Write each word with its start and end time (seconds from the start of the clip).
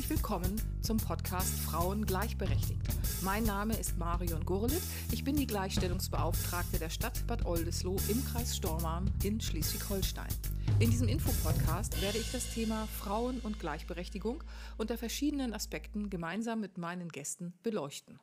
Herzlich 0.00 0.16
willkommen 0.16 0.62
zum 0.80 0.96
Podcast 0.96 1.60
Frauen 1.60 2.06
gleichberechtigt. 2.06 2.80
Mein 3.20 3.44
Name 3.44 3.76
ist 3.76 3.98
Marion 3.98 4.46
Gurlitt. 4.46 4.80
Ich 5.12 5.24
bin 5.24 5.36
die 5.36 5.46
Gleichstellungsbeauftragte 5.46 6.78
der 6.78 6.88
Stadt 6.88 7.26
Bad 7.26 7.44
Oldesloe 7.44 8.00
im 8.08 8.24
Kreis 8.24 8.56
Stormarn 8.56 9.12
in 9.22 9.42
Schleswig-Holstein. 9.42 10.30
In 10.78 10.88
diesem 10.90 11.06
Infopodcast 11.06 12.00
werde 12.00 12.16
ich 12.16 12.32
das 12.32 12.48
Thema 12.48 12.86
Frauen 12.86 13.40
und 13.40 13.60
Gleichberechtigung 13.60 14.42
unter 14.78 14.96
verschiedenen 14.96 15.52
Aspekten 15.52 16.08
gemeinsam 16.08 16.60
mit 16.60 16.78
meinen 16.78 17.10
Gästen 17.10 17.52
beleuchten. 17.62 18.18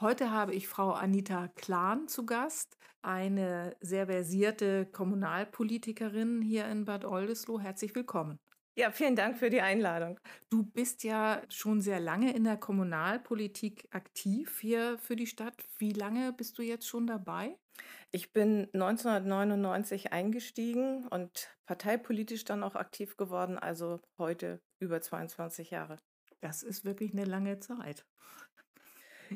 Heute 0.00 0.30
habe 0.30 0.54
ich 0.54 0.68
Frau 0.68 0.92
Anita 0.92 1.48
Klahn 1.48 2.08
zu 2.08 2.24
Gast, 2.24 2.78
eine 3.02 3.76
sehr 3.82 4.06
versierte 4.06 4.86
Kommunalpolitikerin 4.86 6.40
hier 6.40 6.66
in 6.66 6.86
Bad 6.86 7.04
Oldesloe. 7.04 7.60
Herzlich 7.60 7.94
willkommen. 7.94 8.38
Ja, 8.78 8.92
vielen 8.92 9.16
Dank 9.16 9.36
für 9.36 9.50
die 9.50 9.60
Einladung. 9.60 10.20
Du 10.50 10.62
bist 10.62 11.02
ja 11.02 11.42
schon 11.48 11.80
sehr 11.80 11.98
lange 11.98 12.32
in 12.32 12.44
der 12.44 12.56
Kommunalpolitik 12.56 13.88
aktiv 13.90 14.60
hier 14.60 14.98
für 14.98 15.16
die 15.16 15.26
Stadt. 15.26 15.64
Wie 15.78 15.92
lange 15.92 16.32
bist 16.32 16.58
du 16.58 16.62
jetzt 16.62 16.86
schon 16.86 17.04
dabei? 17.08 17.58
Ich 18.12 18.32
bin 18.32 18.68
1999 18.72 20.12
eingestiegen 20.12 21.08
und 21.08 21.48
parteipolitisch 21.66 22.44
dann 22.44 22.62
auch 22.62 22.76
aktiv 22.76 23.16
geworden, 23.16 23.58
also 23.58 24.00
heute 24.16 24.60
über 24.78 25.00
22 25.00 25.72
Jahre. 25.72 25.96
Das 26.40 26.62
ist 26.62 26.84
wirklich 26.84 27.12
eine 27.12 27.24
lange 27.24 27.58
Zeit. 27.58 28.06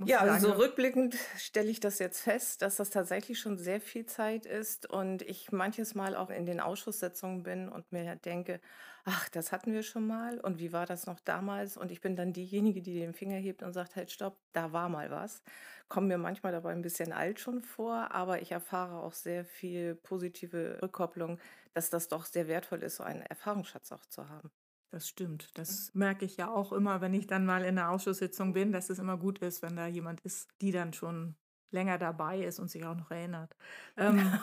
Ja, 0.05 0.21
also 0.21 0.37
so 0.39 0.53
rückblickend 0.53 1.17
stelle 1.39 1.71
ich 1.71 1.79
das 1.79 1.99
jetzt 2.01 2.21
fest, 2.23 2.63
dass 2.63 2.77
das 2.77 2.91
tatsächlich 2.91 3.39
schon 3.39 3.57
sehr 3.57 3.81
viel 3.81 4.05
Zeit 4.07 4.47
ist 4.47 4.89
und 4.91 5.23
ich 5.23 5.53
manches 5.53 5.95
Mal 5.95 6.17
auch 6.17 6.31
in 6.31 6.45
den 6.45 6.61
Ausschusssitzungen 6.61 7.43
bin 7.45 7.69
und 7.69 7.93
mir 7.93 8.17
denke, 8.17 8.61
ach, 9.05 9.29
das 9.29 9.53
hatten 9.53 9.73
wir 9.73 9.83
schon 9.85 10.07
mal 10.07 10.41
und 10.41 10.59
wie 10.59 10.73
war 10.73 10.87
das 10.87 11.07
noch 11.07 11.21
damals? 11.21 11.77
Und 11.77 11.93
ich 11.93 12.01
bin 12.01 12.17
dann 12.17 12.33
diejenige, 12.33 12.83
die 12.83 12.95
den 12.95 13.15
Finger 13.15 13.37
hebt 13.37 13.63
und 13.63 13.75
sagt, 13.75 13.95
halt, 13.95 14.11
stopp, 14.11 14.39
da 14.53 14.73
war 14.73 14.89
mal 14.89 15.11
was. 15.11 15.43
Komme 15.89 16.09
mir 16.09 16.19
manchmal 16.19 16.53
dabei 16.53 16.73
ein 16.73 16.83
bisschen 16.83 17.13
alt 17.13 17.39
schon 17.39 17.63
vor, 17.63 18.11
aber 18.13 18.43
ich 18.43 18.51
erfahre 18.51 19.01
auch 19.03 19.13
sehr 19.13 19.45
viel 19.45 19.95
positive 19.95 20.81
Rückkopplung, 20.83 21.39
dass 21.75 21.91
das 21.91 22.09
doch 22.09 22.25
sehr 22.25 22.49
wertvoll 22.49 22.83
ist, 22.83 22.97
so 22.97 23.05
einen 23.05 23.23
Erfahrungsschatz 23.23 23.93
auch 23.93 24.05
zu 24.07 24.29
haben. 24.29 24.51
Das 24.93 25.09
stimmt. 25.09 25.57
Das 25.57 25.91
merke 25.95 26.27
ich 26.27 26.37
ja 26.37 26.51
auch 26.51 26.71
immer, 26.71 27.01
wenn 27.01 27.15
ich 27.15 27.27
dann 27.27 27.47
mal 27.47 27.65
in 27.65 27.77
der 27.77 27.89
Ausschusssitzung 27.89 28.53
bin, 28.53 28.73
dass 28.73 28.91
es 28.91 28.99
immer 28.99 29.17
gut 29.17 29.39
ist, 29.39 29.63
wenn 29.63 29.75
da 29.75 29.87
jemand 29.87 30.21
ist, 30.21 30.51
die 30.61 30.71
dann 30.71 30.93
schon 30.93 31.35
länger 31.71 31.97
dabei 31.97 32.45
ist 32.45 32.59
und 32.59 32.71
sich 32.71 32.85
auch 32.85 32.95
noch 32.95 33.11
erinnert. 33.11 33.57
Ähm. 33.97 34.39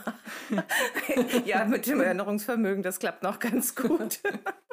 ja, 1.45 1.65
mit 1.65 1.85
dem 1.85 2.01
Erinnerungsvermögen, 2.01 2.81
das 2.81 2.97
klappt 2.97 3.21
noch 3.21 3.37
ganz 3.37 3.75
gut. 3.75 4.21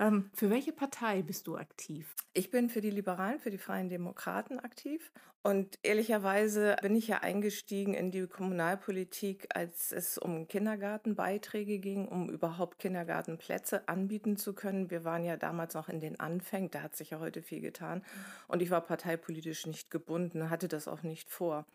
Ähm, 0.00 0.30
für 0.34 0.50
welche 0.50 0.72
Partei 0.72 1.22
bist 1.22 1.46
du 1.46 1.56
aktiv? 1.56 2.14
Ich 2.32 2.50
bin 2.50 2.68
für 2.68 2.80
die 2.80 2.90
Liberalen, 2.90 3.38
für 3.38 3.50
die 3.50 3.58
Freien 3.58 3.88
Demokraten 3.88 4.58
aktiv. 4.58 5.12
Und 5.46 5.78
ehrlicherweise 5.82 6.74
bin 6.80 6.96
ich 6.96 7.06
ja 7.06 7.18
eingestiegen 7.18 7.92
in 7.92 8.10
die 8.10 8.26
Kommunalpolitik, 8.26 9.48
als 9.54 9.92
es 9.92 10.16
um 10.16 10.48
Kindergartenbeiträge 10.48 11.80
ging, 11.80 12.08
um 12.08 12.30
überhaupt 12.30 12.78
Kindergartenplätze 12.78 13.86
anbieten 13.86 14.38
zu 14.38 14.54
können. 14.54 14.90
Wir 14.90 15.04
waren 15.04 15.22
ja 15.22 15.36
damals 15.36 15.74
noch 15.74 15.90
in 15.90 16.00
den 16.00 16.18
Anfängen, 16.18 16.70
da 16.70 16.80
hat 16.80 16.96
sich 16.96 17.10
ja 17.10 17.20
heute 17.20 17.42
viel 17.42 17.60
getan. 17.60 18.02
Und 18.48 18.62
ich 18.62 18.70
war 18.70 18.80
parteipolitisch 18.80 19.66
nicht 19.66 19.90
gebunden, 19.90 20.48
hatte 20.48 20.66
das 20.66 20.88
auch 20.88 21.02
nicht 21.02 21.30
vor. 21.30 21.66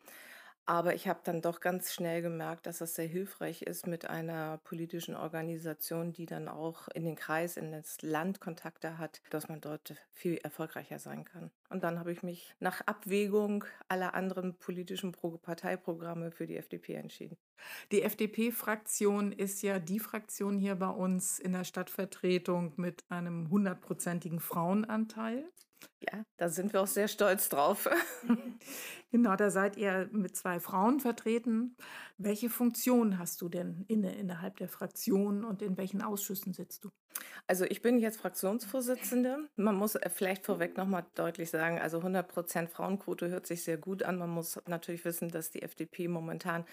Aber 0.69 0.93
ich 0.93 1.07
habe 1.07 1.21
dann 1.23 1.41
doch 1.41 1.61
ganz 1.61 1.91
schnell 1.91 2.21
gemerkt, 2.21 2.67
dass 2.67 2.77
das 2.77 2.93
sehr 2.93 3.07
hilfreich 3.07 3.63
ist 3.63 3.87
mit 3.87 4.07
einer 4.07 4.59
politischen 4.59 5.15
Organisation, 5.15 6.13
die 6.13 6.27
dann 6.27 6.47
auch 6.47 6.87
in 6.89 7.05
den 7.05 7.15
Kreis, 7.15 7.57
in 7.57 7.71
das 7.71 8.03
Land 8.03 8.39
Kontakte 8.39 8.99
hat, 8.99 9.19
dass 9.31 9.49
man 9.49 9.61
dort 9.61 9.95
viel 10.11 10.37
erfolgreicher 10.37 10.99
sein 10.99 11.25
kann. 11.25 11.49
Und 11.69 11.83
dann 11.83 11.97
habe 11.97 12.11
ich 12.11 12.21
mich 12.21 12.53
nach 12.59 12.81
Abwägung 12.81 13.65
aller 13.87 14.13
anderen 14.13 14.59
politischen 14.59 15.11
Parteiprogramme 15.11 16.29
für 16.29 16.45
die 16.45 16.57
FDP 16.57 16.93
entschieden. 16.93 17.35
Die 17.91 18.03
FDP-Fraktion 18.03 19.31
ist 19.31 19.63
ja 19.63 19.79
die 19.79 19.99
Fraktion 19.99 20.59
hier 20.59 20.75
bei 20.75 20.89
uns 20.89 21.39
in 21.39 21.53
der 21.53 21.63
Stadtvertretung 21.63 22.73
mit 22.75 23.05
einem 23.09 23.49
hundertprozentigen 23.49 24.39
Frauenanteil. 24.39 25.49
Ja, 26.01 26.23
da 26.37 26.49
sind 26.49 26.73
wir 26.73 26.81
auch 26.81 26.87
sehr 26.87 27.07
stolz 27.07 27.49
drauf. 27.49 27.89
genau, 29.11 29.35
da 29.35 29.49
seid 29.49 29.77
ihr 29.77 30.09
mit 30.11 30.35
zwei 30.35 30.59
Frauen 30.59 30.99
vertreten. 30.99 31.75
Welche 32.17 32.49
Funktion 32.49 33.19
hast 33.19 33.41
du 33.41 33.49
denn 33.49 33.85
inne 33.87 34.15
innerhalb 34.15 34.57
der 34.57 34.69
Fraktion 34.69 35.43
und 35.43 35.61
in 35.61 35.77
welchen 35.77 36.01
Ausschüssen 36.01 36.53
sitzt 36.53 36.85
du? 36.85 36.89
Also 37.47 37.65
ich 37.65 37.81
bin 37.81 37.99
jetzt 37.99 38.19
Fraktionsvorsitzende. 38.19 39.49
Man 39.55 39.75
muss 39.75 39.95
äh, 39.95 40.09
vielleicht 40.09 40.45
vorweg 40.45 40.77
nochmal 40.77 41.05
deutlich 41.15 41.49
sagen, 41.49 41.79
also 41.79 41.97
100 41.97 42.27
Prozent 42.27 42.69
Frauenquote 42.69 43.29
hört 43.29 43.47
sich 43.47 43.63
sehr 43.63 43.77
gut 43.77 44.03
an. 44.03 44.17
Man 44.17 44.29
muss 44.29 44.59
natürlich 44.67 45.03
wissen, 45.03 45.29
dass 45.29 45.49
die 45.49 45.63
FDP 45.63 46.07
momentan 46.07 46.65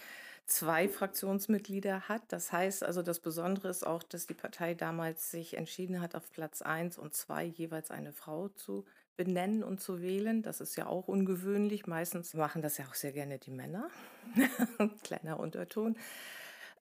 zwei 0.46 0.88
Fraktionsmitglieder 0.88 2.08
hat. 2.08 2.22
Das 2.28 2.52
heißt 2.52 2.84
also, 2.84 3.02
das 3.02 3.20
Besondere 3.20 3.68
ist 3.68 3.86
auch, 3.86 4.02
dass 4.02 4.26
die 4.26 4.34
Partei 4.34 4.74
damals 4.74 5.30
sich 5.30 5.56
entschieden 5.56 6.00
hat, 6.00 6.14
auf 6.14 6.30
Platz 6.30 6.62
eins 6.62 6.98
und 6.98 7.14
zwei 7.14 7.44
jeweils 7.44 7.90
eine 7.90 8.12
Frau 8.12 8.48
zu 8.48 8.84
benennen 9.16 9.62
und 9.62 9.80
zu 9.80 10.02
wählen. 10.02 10.42
Das 10.42 10.60
ist 10.60 10.76
ja 10.76 10.86
auch 10.86 11.08
ungewöhnlich. 11.08 11.86
Meistens 11.86 12.34
machen 12.34 12.62
das 12.62 12.78
ja 12.78 12.86
auch 12.86 12.94
sehr 12.94 13.12
gerne 13.12 13.38
die 13.38 13.50
Männer. 13.50 13.88
Kleiner 15.02 15.40
Unterton. 15.40 15.96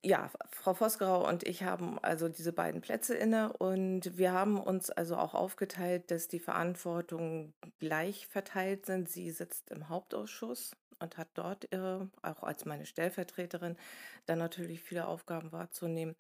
Ja, 0.04 0.30
Frau 0.52 0.76
Vosgerau 0.76 1.28
und 1.28 1.42
ich 1.48 1.64
haben 1.64 1.98
also 2.00 2.30
diese 2.30 2.54
beiden 2.54 2.82
Plätze 2.82 3.16
inne 3.16 3.52
und 3.54 4.16
wir 4.18 4.34
haben 4.34 4.60
uns 4.60 4.92
also 4.92 5.18
auch 5.18 5.34
aufgeteilt, 5.34 6.12
dass 6.12 6.28
die 6.28 6.40
Verantwortungen 6.40 7.56
gleich 7.80 8.28
verteilt 8.28 8.86
sind. 8.86 9.10
Sie 9.10 9.32
sitzt 9.32 9.72
im 9.72 9.90
Hauptausschuss 9.90 10.76
und 11.00 11.18
hat 11.18 11.30
dort 11.34 11.72
äh, 11.74 12.00
auch 12.22 12.44
als 12.44 12.66
meine 12.66 12.86
Stellvertreterin 12.86 13.78
dann 14.28 14.38
natürlich 14.38 14.82
viele 14.82 15.08
Aufgaben 15.08 15.52
wahrzunehmen. 15.52 16.16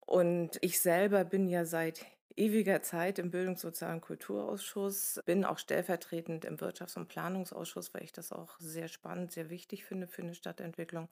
Und 0.00 0.58
ich 0.60 0.80
selber 0.80 1.24
bin 1.24 1.48
ja 1.48 1.64
seit 1.64 2.04
ewiger 2.36 2.82
Zeit 2.82 3.18
im 3.18 3.30
Bildungs-, 3.30 3.60
Sozial- 3.62 3.94
und 3.94 4.00
Kulturausschuss, 4.02 5.20
bin 5.26 5.44
auch 5.44 5.58
stellvertretend 5.58 6.44
im 6.44 6.56
Wirtschafts- 6.58 6.96
und 6.98 7.08
Planungsausschuss, 7.08 7.92
weil 7.94 8.02
ich 8.04 8.12
das 8.12 8.32
auch 8.32 8.58
sehr 8.58 8.88
spannend, 8.88 9.32
sehr 9.32 9.50
wichtig 9.50 9.84
finde 9.84 10.06
für 10.08 10.22
eine 10.22 10.34
Stadtentwicklung. 10.34 11.08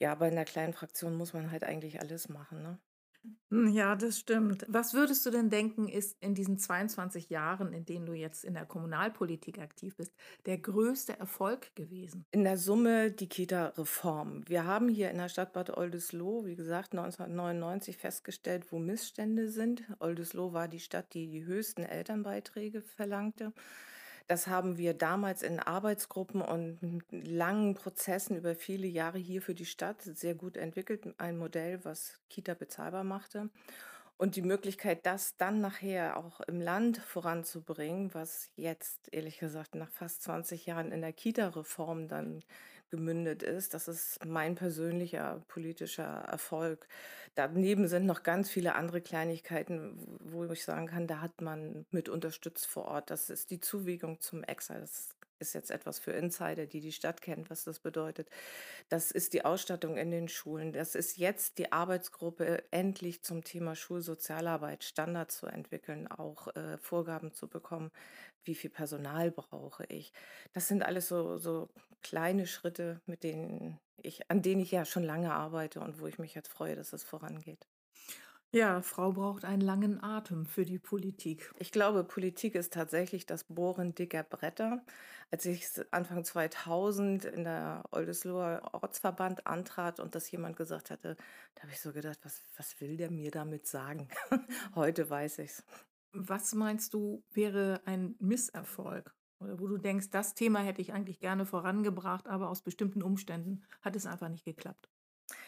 Ja, 0.00 0.12
aber 0.12 0.26
in 0.28 0.32
einer 0.34 0.44
kleinen 0.44 0.74
Fraktion 0.74 1.14
muss 1.16 1.32
man 1.34 1.50
halt 1.52 1.64
eigentlich 1.64 2.00
alles 2.00 2.28
machen, 2.28 2.62
ne? 2.62 2.80
Hm, 3.50 3.68
ja, 3.68 3.96
das 3.96 4.18
stimmt. 4.18 4.66
Was 4.68 4.92
würdest 4.92 5.24
du 5.24 5.30
denn 5.30 5.48
denken, 5.48 5.88
ist 5.88 6.16
in 6.20 6.34
diesen 6.34 6.58
22 6.58 7.30
Jahren, 7.30 7.72
in 7.72 7.84
denen 7.86 8.04
du 8.04 8.12
jetzt 8.12 8.44
in 8.44 8.54
der 8.54 8.66
Kommunalpolitik 8.66 9.58
aktiv 9.58 9.96
bist, 9.96 10.12
der 10.44 10.58
größte 10.58 11.18
Erfolg 11.18 11.74
gewesen? 11.74 12.26
In 12.30 12.44
der 12.44 12.58
Summe 12.58 13.10
die 13.10 13.28
Kita-Reform. 13.28 14.42
Wir 14.46 14.64
haben 14.64 14.88
hier 14.88 15.10
in 15.10 15.18
der 15.18 15.28
Stadt 15.28 15.52
Bad 15.52 15.76
Oldesloe, 15.76 16.44
wie 16.44 16.56
gesagt, 16.56 16.92
1999 16.92 17.96
festgestellt, 17.96 18.70
wo 18.70 18.78
Missstände 18.78 19.48
sind. 19.48 19.82
Oldesloe 19.98 20.52
war 20.52 20.68
die 20.68 20.80
Stadt, 20.80 21.14
die 21.14 21.28
die 21.28 21.44
höchsten 21.44 21.82
Elternbeiträge 21.82 22.82
verlangte. 22.82 23.52
Das 24.28 24.46
haben 24.46 24.76
wir 24.76 24.92
damals 24.92 25.42
in 25.42 25.58
Arbeitsgruppen 25.58 26.42
und 26.42 26.78
langen 27.10 27.74
Prozessen 27.74 28.36
über 28.36 28.54
viele 28.54 28.86
Jahre 28.86 29.16
hier 29.16 29.40
für 29.40 29.54
die 29.54 29.64
Stadt 29.64 30.02
sehr 30.02 30.34
gut 30.34 30.58
entwickelt. 30.58 31.14
Ein 31.16 31.38
Modell, 31.38 31.82
was 31.82 32.20
Kita 32.28 32.52
bezahlbar 32.52 33.04
machte. 33.04 33.48
Und 34.18 34.36
die 34.36 34.42
Möglichkeit, 34.42 35.06
das 35.06 35.38
dann 35.38 35.62
nachher 35.62 36.18
auch 36.18 36.40
im 36.42 36.60
Land 36.60 36.98
voranzubringen, 36.98 38.12
was 38.12 38.50
jetzt 38.56 38.98
ehrlich 39.12 39.38
gesagt 39.38 39.74
nach 39.74 39.88
fast 39.88 40.22
20 40.24 40.66
Jahren 40.66 40.92
in 40.92 41.00
der 41.00 41.14
Kita-Reform 41.14 42.08
dann 42.08 42.42
gemündet 42.90 43.42
ist, 43.42 43.74
das 43.74 43.88
ist 43.88 44.24
mein 44.24 44.54
persönlicher 44.54 45.42
politischer 45.48 46.24
Erfolg. 46.28 46.88
Daneben 47.34 47.88
sind 47.88 48.06
noch 48.06 48.22
ganz 48.22 48.50
viele 48.50 48.74
andere 48.74 49.00
Kleinigkeiten, 49.00 50.18
wo 50.20 50.44
ich 50.44 50.64
sagen 50.64 50.86
kann, 50.86 51.06
da 51.06 51.20
hat 51.20 51.40
man 51.40 51.86
mit 51.90 52.08
unterstützt 52.08 52.66
vor 52.66 52.86
Ort. 52.86 53.10
Das 53.10 53.30
ist 53.30 53.50
die 53.50 53.60
Zuwägung 53.60 54.20
zum 54.20 54.42
EXA. 54.42 54.78
Das 54.78 55.10
ist 55.38 55.54
jetzt 55.54 55.70
etwas 55.70 55.98
für 55.98 56.12
Insider, 56.12 56.66
die 56.66 56.80
die 56.80 56.92
Stadt 56.92 57.22
kennt, 57.22 57.50
was 57.50 57.64
das 57.64 57.80
bedeutet. 57.80 58.28
Das 58.88 59.10
ist 59.10 59.32
die 59.32 59.44
Ausstattung 59.44 59.96
in 59.96 60.10
den 60.10 60.28
Schulen. 60.28 60.72
Das 60.72 60.94
ist 60.94 61.16
jetzt 61.16 61.58
die 61.58 61.72
Arbeitsgruppe, 61.72 62.64
endlich 62.70 63.22
zum 63.22 63.44
Thema 63.44 63.74
Schulsozialarbeit 63.74 64.84
Standards 64.84 65.38
zu 65.38 65.46
entwickeln, 65.46 66.08
auch 66.08 66.48
äh, 66.56 66.78
Vorgaben 66.78 67.32
zu 67.32 67.48
bekommen, 67.48 67.90
wie 68.44 68.54
viel 68.54 68.70
Personal 68.70 69.30
brauche 69.30 69.84
ich. 69.88 70.12
Das 70.52 70.68
sind 70.68 70.82
alles 70.82 71.08
so, 71.08 71.38
so 71.38 71.68
kleine 72.02 72.46
Schritte, 72.46 73.00
mit 73.06 73.22
denen 73.22 73.78
ich, 74.02 74.30
an 74.30 74.42
denen 74.42 74.60
ich 74.60 74.70
ja 74.70 74.84
schon 74.84 75.04
lange 75.04 75.32
arbeite 75.32 75.80
und 75.80 76.00
wo 76.00 76.06
ich 76.06 76.18
mich 76.18 76.34
jetzt 76.34 76.48
freue, 76.48 76.76
dass 76.76 76.92
es 76.92 77.04
vorangeht. 77.04 77.66
Ja, 78.50 78.80
Frau 78.80 79.12
braucht 79.12 79.44
einen 79.44 79.60
langen 79.60 80.02
Atem 80.02 80.46
für 80.46 80.64
die 80.64 80.78
Politik. 80.78 81.52
Ich 81.58 81.70
glaube, 81.70 82.02
Politik 82.02 82.54
ist 82.54 82.72
tatsächlich 82.72 83.26
das 83.26 83.44
Bohren 83.44 83.94
dicker 83.94 84.22
Bretter. 84.22 84.82
Als 85.30 85.44
ich 85.44 85.66
Anfang 85.90 86.24
2000 86.24 87.26
in 87.26 87.44
der 87.44 87.84
Oldesloher 87.90 88.70
Ortsverband 88.72 89.46
antrat 89.46 90.00
und 90.00 90.14
das 90.14 90.30
jemand 90.30 90.56
gesagt 90.56 90.90
hatte, 90.90 91.16
da 91.54 91.62
habe 91.62 91.72
ich 91.72 91.80
so 91.80 91.92
gedacht, 91.92 92.20
was, 92.22 92.42
was 92.56 92.80
will 92.80 92.96
der 92.96 93.10
mir 93.10 93.30
damit 93.30 93.66
sagen? 93.66 94.08
Heute 94.74 95.10
weiß 95.10 95.40
ich's. 95.40 95.62
Was 96.14 96.54
meinst 96.54 96.94
du, 96.94 97.22
wäre 97.30 97.82
ein 97.84 98.16
Misserfolg? 98.18 99.14
Oder 99.40 99.60
wo 99.60 99.66
du 99.66 99.76
denkst, 99.76 100.08
das 100.08 100.34
Thema 100.34 100.60
hätte 100.60 100.80
ich 100.80 100.94
eigentlich 100.94 101.20
gerne 101.20 101.44
vorangebracht, 101.44 102.26
aber 102.26 102.48
aus 102.48 102.62
bestimmten 102.62 103.02
Umständen 103.02 103.62
hat 103.82 103.94
es 103.94 104.06
einfach 104.06 104.30
nicht 104.30 104.46
geklappt? 104.46 104.88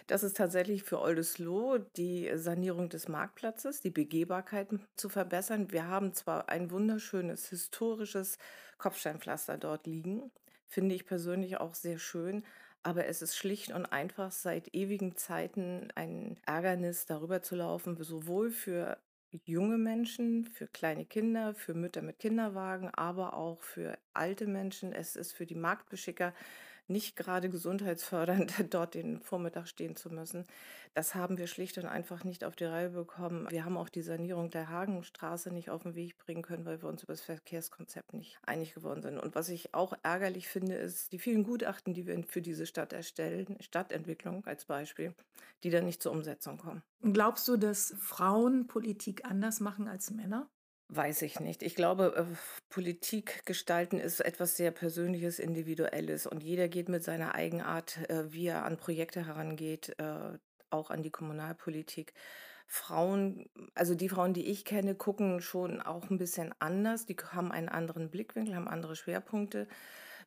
Das 0.06 0.22
ist 0.22 0.36
tatsächlich 0.36 0.82
für 0.82 1.00
Oldesloe 1.00 1.86
die 1.96 2.30
Sanierung 2.36 2.88
des 2.88 3.08
Marktplatzes, 3.08 3.80
die 3.80 3.90
Begehbarkeit 3.90 4.68
zu 4.96 5.08
verbessern. 5.08 5.70
Wir 5.72 5.86
haben 5.88 6.12
zwar 6.14 6.48
ein 6.48 6.70
wunderschönes 6.70 7.48
historisches 7.48 8.38
Kopfsteinpflaster 8.78 9.58
dort 9.58 9.86
liegen, 9.86 10.30
finde 10.66 10.94
ich 10.94 11.06
persönlich 11.06 11.58
auch 11.58 11.74
sehr 11.74 11.98
schön, 11.98 12.44
aber 12.82 13.06
es 13.06 13.22
ist 13.22 13.36
schlicht 13.36 13.72
und 13.72 13.86
einfach 13.86 14.32
seit 14.32 14.74
ewigen 14.74 15.16
Zeiten 15.16 15.88
ein 15.94 16.38
Ärgernis, 16.46 17.06
darüber 17.06 17.42
zu 17.42 17.56
laufen, 17.56 17.96
sowohl 18.02 18.50
für 18.50 18.98
junge 19.44 19.78
Menschen, 19.78 20.44
für 20.44 20.66
kleine 20.66 21.04
Kinder, 21.04 21.54
für 21.54 21.74
Mütter 21.74 22.02
mit 22.02 22.18
Kinderwagen, 22.18 22.90
aber 22.94 23.34
auch 23.34 23.62
für 23.62 23.98
alte 24.14 24.46
Menschen. 24.46 24.92
Es 24.92 25.14
ist 25.14 25.32
für 25.32 25.46
die 25.46 25.54
Marktbeschicker 25.54 26.34
nicht 26.90 27.16
gerade 27.16 27.48
gesundheitsfördernd, 27.48 28.52
dort 28.74 28.94
den 28.94 29.20
Vormittag 29.22 29.68
stehen 29.68 29.96
zu 29.96 30.10
müssen. 30.10 30.44
Das 30.94 31.14
haben 31.14 31.38
wir 31.38 31.46
schlicht 31.46 31.78
und 31.78 31.86
einfach 31.86 32.24
nicht 32.24 32.44
auf 32.44 32.56
die 32.56 32.64
Reihe 32.64 32.90
bekommen. 32.90 33.46
Wir 33.48 33.64
haben 33.64 33.76
auch 33.76 33.88
die 33.88 34.02
Sanierung 34.02 34.50
der 34.50 34.68
Hagenstraße 34.68 35.52
nicht 35.52 35.70
auf 35.70 35.84
den 35.84 35.94
Weg 35.94 36.18
bringen 36.18 36.42
können, 36.42 36.64
weil 36.66 36.82
wir 36.82 36.88
uns 36.88 37.04
über 37.04 37.12
das 37.12 37.20
Verkehrskonzept 37.20 38.12
nicht 38.12 38.38
einig 38.44 38.74
geworden 38.74 39.02
sind. 39.02 39.18
Und 39.18 39.34
was 39.34 39.48
ich 39.48 39.72
auch 39.72 39.94
ärgerlich 40.02 40.48
finde, 40.48 40.74
ist 40.74 41.12
die 41.12 41.20
vielen 41.20 41.44
Gutachten, 41.44 41.94
die 41.94 42.06
wir 42.06 42.20
für 42.24 42.42
diese 42.42 42.66
Stadt 42.66 42.92
erstellen, 42.92 43.56
Stadtentwicklung 43.60 44.44
als 44.46 44.64
Beispiel, 44.64 45.14
die 45.62 45.70
dann 45.70 45.84
nicht 45.84 46.02
zur 46.02 46.12
Umsetzung 46.12 46.58
kommen. 46.58 46.82
Glaubst 47.02 47.46
du, 47.46 47.56
dass 47.56 47.94
Frauen 47.98 48.66
Politik 48.66 49.24
anders 49.24 49.60
machen 49.60 49.86
als 49.86 50.10
Männer? 50.10 50.48
Weiß 50.92 51.22
ich 51.22 51.38
nicht. 51.38 51.62
Ich 51.62 51.76
glaube, 51.76 52.14
äh, 52.16 52.24
Politik 52.68 53.46
gestalten 53.46 54.00
ist 54.00 54.18
etwas 54.18 54.56
sehr 54.56 54.72
Persönliches, 54.72 55.38
Individuelles 55.38 56.26
und 56.26 56.42
jeder 56.42 56.66
geht 56.66 56.88
mit 56.88 57.04
seiner 57.04 57.36
Eigenart, 57.36 57.98
äh, 58.10 58.32
wie 58.32 58.48
er 58.48 58.64
an 58.64 58.76
Projekte 58.76 59.24
herangeht, 59.24 59.94
äh, 59.98 60.36
auch 60.68 60.90
an 60.90 61.04
die 61.04 61.10
Kommunalpolitik. 61.10 62.12
Frauen, 62.66 63.48
also 63.76 63.94
die 63.94 64.08
Frauen, 64.08 64.34
die 64.34 64.46
ich 64.46 64.64
kenne, 64.64 64.96
gucken 64.96 65.40
schon 65.40 65.80
auch 65.80 66.10
ein 66.10 66.18
bisschen 66.18 66.52
anders. 66.58 67.06
Die 67.06 67.16
haben 67.16 67.52
einen 67.52 67.68
anderen 67.68 68.10
Blickwinkel, 68.10 68.56
haben 68.56 68.66
andere 68.66 68.96
Schwerpunkte. 68.96 69.68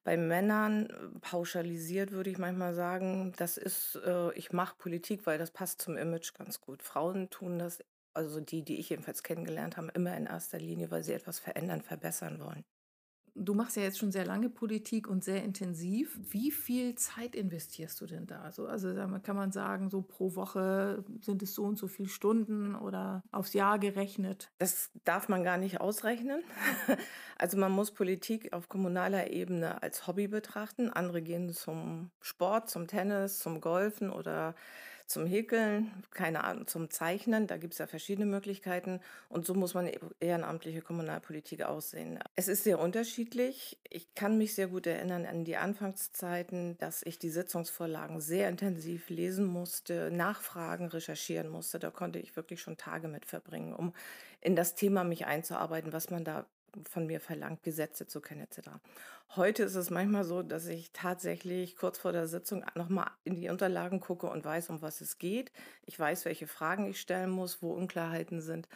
Bei 0.06 0.16
Männern 0.16 0.88
pauschalisiert 1.22 2.12
würde 2.12 2.30
ich 2.30 2.38
manchmal 2.38 2.74
sagen, 2.74 3.34
das 3.38 3.56
ist, 3.56 3.98
ich 4.36 4.52
mache 4.52 4.76
Politik, 4.78 5.26
weil 5.26 5.38
das 5.38 5.52
passt 5.52 5.82
zum 5.82 5.96
Image 5.96 6.34
ganz 6.34 6.60
gut. 6.60 6.84
Frauen 6.84 7.30
tun 7.30 7.58
das 7.58 7.80
also 8.14 8.40
die, 8.40 8.64
die 8.64 8.80
ich 8.80 8.90
jedenfalls 8.90 9.24
kennengelernt 9.24 9.78
habe, 9.78 9.90
immer 9.94 10.16
in 10.16 10.26
erster 10.26 10.60
Linie, 10.60 10.92
weil 10.92 11.04
sie 11.04 11.14
etwas 11.14 11.40
verändern, 11.40 11.82
verbessern 11.82 12.40
wollen. 12.40 12.64
Du 13.36 13.56
machst 13.56 13.78
ja 13.78 13.84
jetzt 13.84 13.98
schon 13.98 14.12
sehr 14.12 14.26
lange 14.26 14.48
Politik 14.48 15.08
und 15.08 15.24
sehr 15.24 15.44
intensiv. 15.44 16.20
Wie 16.30 16.52
viel 16.52 16.94
Zeit 16.94 17.36
investierst 17.36 18.00
du 18.00 18.06
denn 18.06 18.28
da? 18.28 18.42
Also, 18.42 18.68
also 18.68 18.94
kann 19.24 19.36
man 19.36 19.52
sagen, 19.52 19.90
so 19.90 20.04
pro 20.04 20.36
Woche 20.36 21.04
sind 21.20 21.42
es 21.42 21.56
so 21.56 21.64
und 21.64 21.80
so 21.80 21.88
viele 21.88 22.10
Stunden 22.10 22.76
oder 22.76 23.24
aufs 23.32 23.54
Jahr 23.54 23.80
gerechnet? 23.80 24.52
Das 24.60 24.92
darf 25.04 25.30
man 25.30 25.44
gar 25.44 25.58
nicht 25.58 25.82
ausrechnen. 25.82 26.44
Also 27.36 27.58
man 27.58 27.74
muss 27.74 27.92
Politik 27.92 28.54
auf 28.54 28.70
kommunaler 28.70 29.32
Ebene 29.32 29.82
als 29.82 30.08
Hobby 30.08 30.30
betrachten. 30.30 30.90
Andere 30.90 31.22
gehen 31.22 31.50
zum 31.50 32.12
Sport, 32.22 32.70
zum 32.70 32.88
Tennis, 32.88 33.40
zum 33.40 33.60
Golfen 33.60 34.12
oder 34.12 34.56
zum 35.08 35.26
Häkeln, 35.26 35.92
keine 36.12 36.44
Ahnung, 36.44 36.68
zum 36.68 36.90
Zeichnen. 36.90 37.48
Da 37.48 37.58
gibt 37.58 37.74
es 37.74 37.80
ja 37.80 37.88
verschiedene 37.88 38.26
Möglichkeiten. 38.26 39.00
Und 39.30 39.46
so 39.46 39.54
muss 39.54 39.74
man 39.74 39.88
e-, 39.88 40.00
ehrenamtliche 40.20 40.82
Kommunalpolitik 40.82 41.64
aussehen. 41.64 42.20
Es 42.36 42.48
ist 42.48 42.64
sehr 42.64 42.80
unterschiedlich. 42.80 43.80
Ich 43.90 44.14
kann 44.16 44.38
mich 44.38 44.56
sehr 44.56 44.68
gut 44.68 44.88
erinnern 44.88 45.26
an 45.26 45.44
die 45.46 45.58
Anfangszeiten, 45.58 46.78
dass 46.78 47.04
ich 47.04 47.20
die 47.20 47.30
Sitzungsvorlagen 47.30 48.22
sehr 48.22 48.50
intensiv 48.50 49.10
lesen 49.10 49.46
musste, 49.46 50.12
nachfragen, 50.12 50.88
recherchieren 50.88 51.50
musste. 51.50 51.80
Da 51.80 51.92
konnte 51.92 52.20
ich 52.20 52.36
wirklich 52.36 52.62
schon 52.62 52.78
Tage 52.78 53.08
mit 53.08 53.26
verbringen, 53.26 53.74
um 53.74 53.94
in 54.42 54.56
das 54.56 54.76
Thema 54.76 55.04
mich 55.04 55.26
einzuarbeiten, 55.26 55.94
was 55.94 56.10
man 56.10 56.24
da 56.24 56.46
von 56.90 57.06
mir 57.06 57.20
verlangt, 57.20 57.64
Gesetze 57.64 58.08
zu 58.08 58.22
kennen 58.22 58.42
etc. 58.42 58.70
Heute 59.36 59.64
ist 59.64 59.76
es 59.76 59.90
manchmal 59.90 60.24
so, 60.24 60.44
dass 60.44 60.68
ich 60.68 60.92
tatsächlich 60.92 61.76
kurz 61.76 61.98
vor 61.98 62.12
der 62.12 62.28
Sitzung 62.28 62.66
nochmal 62.76 63.12
in 63.24 63.36
die 63.36 63.50
Unterlagen 63.50 64.00
gucke 64.00 64.28
und 64.30 64.46
weiß, 64.46 64.70
um 64.70 64.82
was 64.82 65.02
es 65.02 65.18
geht. 65.18 65.52
Ich 65.86 66.00
weiß, 66.00 66.26
welche 66.26 66.48
Fragen 66.48 66.86
ich 66.88 67.00
stellen 67.00 67.30
muss, 67.30 67.62
wo 67.62 67.74
Unklarheiten 67.74 68.42
sind. 68.42 68.68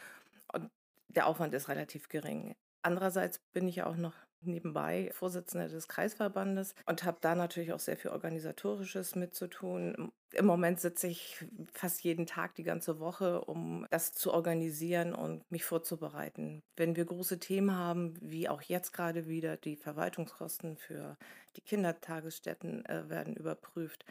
Und 0.52 0.70
der 1.08 1.26
Aufwand 1.26 1.54
ist 1.54 1.68
relativ 1.68 2.08
gering. 2.08 2.54
Andererseits 2.82 3.38
bin 3.52 3.68
ich 3.68 3.76
ja 3.76 3.86
auch 3.86 3.96
noch 3.96 4.14
nebenbei 4.42 5.10
Vorsitzende 5.12 5.68
des 5.68 5.88
Kreisverbandes 5.88 6.74
und 6.86 7.04
habe 7.04 7.18
da 7.20 7.34
natürlich 7.34 7.72
auch 7.72 7.80
sehr 7.80 7.96
viel 7.96 8.10
Organisatorisches 8.10 9.16
mitzutun. 9.16 10.12
Im 10.32 10.46
Moment 10.46 10.80
sitze 10.80 11.06
ich 11.08 11.44
fast 11.72 12.02
jeden 12.04 12.26
Tag 12.26 12.54
die 12.54 12.62
ganze 12.62 13.00
Woche, 13.00 13.40
um 13.42 13.86
das 13.90 14.12
zu 14.12 14.32
organisieren 14.32 15.14
und 15.14 15.50
mich 15.50 15.64
vorzubereiten. 15.64 16.62
Wenn 16.76 16.96
wir 16.96 17.04
große 17.04 17.38
Themen 17.38 17.74
haben, 17.74 18.14
wie 18.20 18.48
auch 18.48 18.62
jetzt 18.62 18.92
gerade 18.92 19.26
wieder, 19.26 19.56
die 19.56 19.76
Verwaltungskosten 19.76 20.76
für 20.76 21.16
die 21.56 21.62
Kindertagesstätten 21.62 22.84
äh, 22.86 23.08
werden 23.08 23.34
überprüft. 23.34 24.04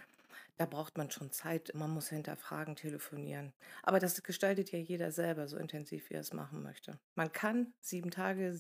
Da 0.58 0.66
braucht 0.66 0.98
man 0.98 1.12
schon 1.12 1.32
Zeit. 1.32 1.72
Man 1.76 1.92
muss 1.92 2.10
hinterfragen, 2.10 2.76
telefonieren. 2.76 3.54
Aber 3.84 4.00
das 4.00 4.22
gestaltet 4.24 4.72
ja 4.72 4.80
jeder 4.80 5.12
selber 5.12 5.48
so 5.48 5.56
intensiv, 5.58 6.10
wie 6.10 6.16
er 6.16 6.22
es 6.22 6.34
machen 6.34 6.64
möchte. 6.64 6.98
Man 7.16 7.32
kann 7.32 7.74
sieben 7.80 8.10
Tage 8.10 8.60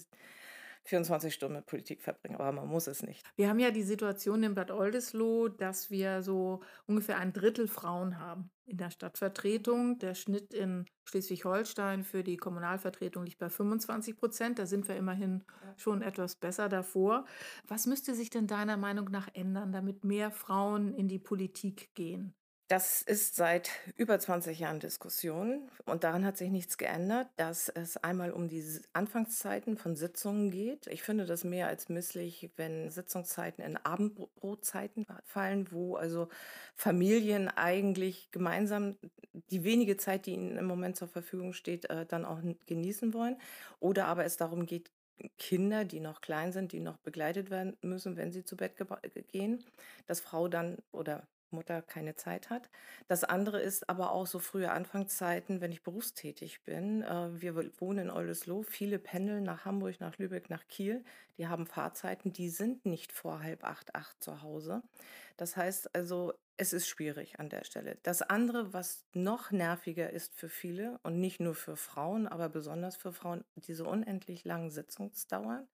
24 0.85 1.33
Stunden 1.33 1.57
mit 1.57 1.65
Politik 1.65 2.01
verbringen, 2.01 2.35
aber 2.35 2.51
man 2.51 2.67
muss 2.67 2.87
es 2.87 3.03
nicht. 3.03 3.25
Wir 3.35 3.49
haben 3.49 3.59
ja 3.59 3.71
die 3.71 3.83
Situation 3.83 4.43
in 4.43 4.55
Bad 4.55 4.71
Oldesloe, 4.71 5.49
dass 5.49 5.89
wir 5.91 6.21
so 6.23 6.61
ungefähr 6.85 7.17
ein 7.17 7.33
Drittel 7.33 7.67
Frauen 7.67 8.19
haben 8.19 8.49
in 8.65 8.77
der 8.77 8.91
Stadtvertretung. 8.91 9.97
Der 9.99 10.13
Schnitt 10.13 10.53
in 10.53 10.85
Schleswig-Holstein 11.05 12.03
für 12.03 12.23
die 12.23 12.37
Kommunalvertretung 12.37 13.25
liegt 13.25 13.39
bei 13.39 13.49
25 13.49 14.17
Prozent. 14.17 14.59
Da 14.59 14.65
sind 14.65 14.87
wir 14.87 14.95
immerhin 14.95 15.43
schon 15.77 16.01
etwas 16.01 16.35
besser 16.35 16.69
davor. 16.69 17.25
Was 17.67 17.85
müsste 17.85 18.13
sich 18.13 18.29
denn 18.29 18.47
deiner 18.47 18.77
Meinung 18.77 19.09
nach 19.09 19.29
ändern, 19.33 19.71
damit 19.71 20.03
mehr 20.03 20.31
Frauen 20.31 20.93
in 20.93 21.07
die 21.07 21.19
Politik 21.19 21.93
gehen? 21.95 22.35
Das 22.69 23.01
ist 23.01 23.37
seit 23.37 23.69
über 23.95 24.19
20 24.19 24.59
Jahren 24.59 24.81
Diskussion 24.81 25.69
und 25.85 26.03
daran 26.03 26.25
hat 26.25 26.35
sich 26.35 26.49
nichts 26.49 26.77
geändert, 26.77 27.29
dass 27.37 27.69
es 27.69 27.95
einmal 27.95 28.31
um 28.31 28.49
die 28.49 28.61
Anfangszeiten 28.91 29.77
von 29.77 29.95
Sitzungen 29.95 30.51
geht. 30.51 30.85
Ich 30.87 31.01
finde 31.01 31.25
das 31.25 31.45
mehr 31.45 31.67
als 31.67 31.87
misslich, 31.87 32.49
wenn 32.57 32.89
Sitzungszeiten 32.89 33.63
in 33.63 33.77
Abendbrotzeiten 33.77 35.05
fallen, 35.23 35.71
wo 35.71 35.95
also 35.95 36.27
Familien 36.75 37.47
eigentlich 37.47 38.31
gemeinsam 38.31 38.97
die 39.31 39.63
wenige 39.63 39.95
Zeit, 39.95 40.25
die 40.25 40.33
ihnen 40.33 40.57
im 40.57 40.65
Moment 40.65 40.97
zur 40.97 41.07
Verfügung 41.07 41.53
steht, 41.53 41.89
äh, 41.89 42.05
dann 42.05 42.25
auch 42.25 42.41
genießen 42.65 43.13
wollen. 43.13 43.37
Oder 43.79 44.07
aber 44.07 44.25
es 44.25 44.35
darum 44.35 44.65
geht, 44.65 44.91
Kinder, 45.37 45.85
die 45.85 46.01
noch 46.01 46.19
klein 46.19 46.51
sind, 46.51 46.73
die 46.73 46.81
noch 46.81 46.97
begleitet 46.97 47.49
werden 47.49 47.77
müssen, 47.81 48.17
wenn 48.17 48.33
sie 48.33 48.43
zu 48.43 48.57
Bett 48.57 48.75
gehen, 49.31 49.63
dass 50.05 50.19
Frau 50.19 50.47
dann 50.47 50.77
oder 50.91 51.25
Mutter 51.51 51.81
keine 51.81 52.15
Zeit 52.15 52.49
hat. 52.49 52.69
Das 53.07 53.23
andere 53.23 53.61
ist 53.61 53.89
aber 53.89 54.11
auch 54.11 54.27
so 54.27 54.39
frühe 54.39 54.71
Anfangszeiten, 54.71 55.61
wenn 55.61 55.71
ich 55.71 55.83
berufstätig 55.83 56.63
bin. 56.63 57.03
Äh, 57.03 57.41
wir 57.41 57.55
wohnen 57.79 58.07
in 58.07 58.09
Oldesloe, 58.09 58.63
viele 58.63 58.99
pendeln 58.99 59.43
nach 59.43 59.65
Hamburg, 59.65 59.99
nach 59.99 60.17
Lübeck, 60.17 60.49
nach 60.49 60.67
Kiel. 60.67 61.03
Die 61.37 61.47
haben 61.47 61.67
Fahrzeiten, 61.67 62.33
die 62.33 62.49
sind 62.49 62.85
nicht 62.85 63.11
vor 63.11 63.41
halb 63.41 63.63
acht, 63.63 63.95
acht 63.95 64.23
zu 64.23 64.41
Hause. 64.41 64.81
Das 65.37 65.55
heißt 65.55 65.95
also, 65.95 66.33
es 66.57 66.73
ist 66.73 66.87
schwierig 66.87 67.39
an 67.39 67.49
der 67.49 67.63
Stelle. 67.63 67.97
Das 68.01 68.23
andere, 68.23 68.73
was 68.73 69.05
noch 69.13 69.51
nerviger 69.51 70.09
ist 70.09 70.33
für 70.35 70.49
viele 70.49 70.99
und 71.03 71.19
nicht 71.19 71.39
nur 71.39 71.53
für 71.53 71.77
Frauen, 71.77 72.27
aber 72.27 72.49
besonders 72.49 72.95
für 72.95 73.13
Frauen, 73.13 73.43
diese 73.55 73.85
unendlich 73.85 74.43
langen 74.43 74.71
Sitzungsdauern 74.71 75.67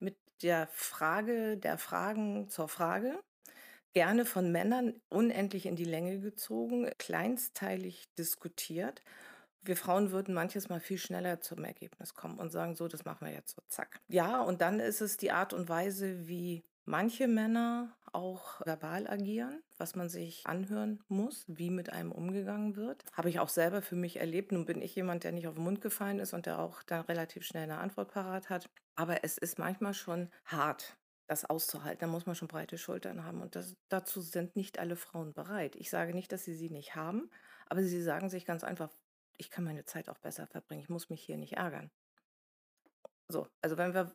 mit 0.00 0.16
der 0.42 0.66
Frage 0.72 1.56
der 1.56 1.78
Fragen 1.78 2.48
zur 2.48 2.68
Frage 2.68 3.22
gerne 3.94 4.24
von 4.24 4.52
Männern 4.52 5.00
unendlich 5.08 5.66
in 5.66 5.76
die 5.76 5.84
Länge 5.84 6.20
gezogen, 6.20 6.90
kleinsteilig 6.98 8.04
diskutiert. 8.18 9.02
Wir 9.62 9.76
Frauen 9.76 10.10
würden 10.10 10.34
manches 10.34 10.68
Mal 10.68 10.80
viel 10.80 10.98
schneller 10.98 11.40
zum 11.40 11.64
Ergebnis 11.64 12.14
kommen 12.14 12.38
und 12.38 12.50
sagen, 12.50 12.74
so, 12.74 12.86
das 12.86 13.04
machen 13.04 13.26
wir 13.26 13.32
jetzt 13.32 13.54
so, 13.54 13.62
zack. 13.68 14.00
Ja, 14.08 14.42
und 14.42 14.60
dann 14.60 14.80
ist 14.80 15.00
es 15.00 15.16
die 15.16 15.30
Art 15.30 15.54
und 15.54 15.68
Weise, 15.68 16.28
wie 16.28 16.64
manche 16.84 17.28
Männer 17.28 17.96
auch 18.12 18.60
verbal 18.64 19.08
agieren, 19.08 19.62
was 19.76 19.96
man 19.96 20.08
sich 20.08 20.46
anhören 20.46 21.02
muss, 21.08 21.44
wie 21.48 21.70
mit 21.70 21.90
einem 21.90 22.12
umgegangen 22.12 22.76
wird. 22.76 23.04
Habe 23.12 23.30
ich 23.30 23.40
auch 23.40 23.48
selber 23.48 23.82
für 23.82 23.96
mich 23.96 24.16
erlebt. 24.16 24.52
Nun 24.52 24.66
bin 24.66 24.82
ich 24.82 24.94
jemand, 24.94 25.24
der 25.24 25.32
nicht 25.32 25.48
auf 25.48 25.54
den 25.54 25.64
Mund 25.64 25.80
gefallen 25.80 26.20
ist 26.20 26.32
und 26.32 26.46
der 26.46 26.58
auch 26.58 26.82
dann 26.82 27.00
relativ 27.02 27.44
schnell 27.44 27.64
eine 27.64 27.78
Antwort 27.78 28.12
parat 28.12 28.50
hat. 28.50 28.68
Aber 28.96 29.24
es 29.24 29.38
ist 29.38 29.58
manchmal 29.58 29.94
schon 29.94 30.30
hart, 30.44 30.96
das 31.26 31.44
auszuhalten. 31.44 32.00
Da 32.00 32.06
muss 32.06 32.26
man 32.26 32.34
schon 32.34 32.48
breite 32.48 32.78
Schultern 32.78 33.24
haben 33.24 33.40
und 33.42 33.56
das, 33.56 33.76
dazu 33.88 34.20
sind 34.20 34.56
nicht 34.56 34.78
alle 34.78 34.96
Frauen 34.96 35.32
bereit. 35.32 35.76
Ich 35.76 35.90
sage 35.90 36.14
nicht, 36.14 36.32
dass 36.32 36.44
sie 36.44 36.54
sie 36.54 36.70
nicht 36.70 36.96
haben, 36.96 37.30
aber 37.66 37.82
sie 37.82 38.02
sagen 38.02 38.28
sich 38.28 38.44
ganz 38.44 38.64
einfach, 38.64 38.90
ich 39.36 39.50
kann 39.50 39.64
meine 39.64 39.84
Zeit 39.84 40.08
auch 40.08 40.18
besser 40.18 40.46
verbringen, 40.46 40.82
ich 40.82 40.88
muss 40.88 41.10
mich 41.10 41.22
hier 41.22 41.36
nicht 41.36 41.54
ärgern. 41.54 41.90
So, 43.28 43.48
also 43.62 43.78
wenn 43.78 43.94
wir 43.94 44.12